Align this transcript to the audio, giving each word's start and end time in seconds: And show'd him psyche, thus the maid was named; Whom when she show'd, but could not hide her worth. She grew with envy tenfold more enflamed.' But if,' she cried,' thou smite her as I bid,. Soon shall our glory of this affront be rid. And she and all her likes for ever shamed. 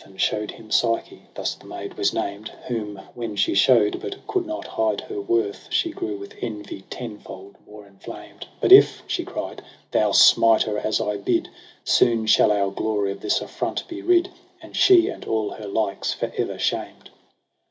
And 0.03 0.19
show'd 0.19 0.49
him 0.49 0.71
psyche, 0.71 1.27
thus 1.35 1.53
the 1.53 1.67
maid 1.67 1.93
was 1.93 2.11
named; 2.11 2.49
Whom 2.67 2.99
when 3.13 3.35
she 3.35 3.53
show'd, 3.53 4.01
but 4.01 4.25
could 4.25 4.47
not 4.47 4.65
hide 4.65 5.01
her 5.01 5.21
worth. 5.21 5.67
She 5.71 5.91
grew 5.91 6.17
with 6.17 6.33
envy 6.41 6.85
tenfold 6.89 7.55
more 7.67 7.85
enflamed.' 7.85 8.47
But 8.61 8.71
if,' 8.71 9.03
she 9.05 9.23
cried,' 9.23 9.61
thou 9.91 10.11
smite 10.13 10.63
her 10.63 10.79
as 10.79 10.99
I 10.99 11.17
bid,. 11.17 11.49
Soon 11.83 12.25
shall 12.25 12.51
our 12.51 12.71
glory 12.71 13.11
of 13.11 13.21
this 13.21 13.41
affront 13.41 13.87
be 13.87 14.01
rid. 14.01 14.29
And 14.59 14.75
she 14.75 15.07
and 15.07 15.23
all 15.25 15.51
her 15.51 15.67
likes 15.67 16.11
for 16.15 16.33
ever 16.35 16.57
shamed. 16.57 17.11